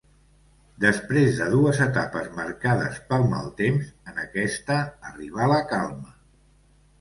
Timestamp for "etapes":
1.85-2.31